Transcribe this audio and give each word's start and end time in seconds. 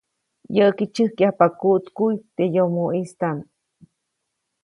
Yäʼki, 0.55 0.85
tsyäjkyajpa 0.93 1.45
kuʼtkuʼy 1.59 2.13
teʼ 2.35 2.51
yomoʼistaʼm. 2.55 3.37